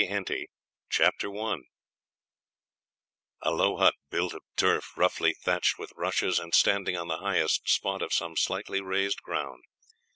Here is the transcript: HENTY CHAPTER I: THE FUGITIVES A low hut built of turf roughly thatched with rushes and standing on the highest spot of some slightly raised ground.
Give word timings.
HENTY 0.03 0.47
CHAPTER 0.89 1.27
I: 1.27 1.29
THE 1.29 1.31
FUGITIVES 1.37 1.65
A 3.43 3.51
low 3.51 3.77
hut 3.77 3.93
built 4.09 4.33
of 4.33 4.41
turf 4.55 4.97
roughly 4.97 5.35
thatched 5.35 5.77
with 5.77 5.93
rushes 5.95 6.39
and 6.39 6.55
standing 6.55 6.97
on 6.97 7.07
the 7.07 7.17
highest 7.19 7.69
spot 7.69 8.01
of 8.01 8.11
some 8.11 8.35
slightly 8.35 8.81
raised 8.81 9.21
ground. 9.21 9.61